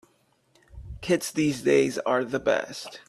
Kids 1.01 1.31
these 1.31 1.61
days 1.61 1.99
are 1.99 2.23
the 2.25 2.39
best. 2.39 2.99